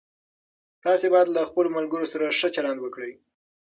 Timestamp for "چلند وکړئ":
2.55-3.11